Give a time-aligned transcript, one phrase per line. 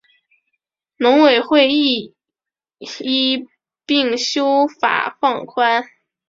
[0.97, 2.15] 农委会亦
[3.01, 3.47] 一
[3.85, 5.83] 并修法放宽